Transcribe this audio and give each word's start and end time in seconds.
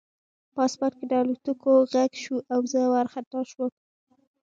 په 0.53 0.59
آسمان 0.67 0.91
کې 0.97 1.05
د 1.07 1.13
الوتکو 1.21 1.71
غږ 1.93 2.11
شو 2.23 2.35
او 2.53 2.59
زه 2.71 2.79
وارخطا 2.93 3.39
شوم 3.51 3.71